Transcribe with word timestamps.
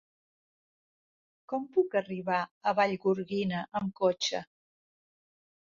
Com 1.53 1.67
puc 1.77 1.99
arribar 2.01 2.41
a 2.73 2.75
Vallgorguina 2.81 3.65
amb 3.83 3.95
cotxe? 4.03 4.45